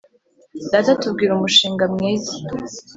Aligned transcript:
Data 0.71 0.89
atubwira 0.95 1.31
umushinga 1.33 1.83
mwiza 1.93 2.33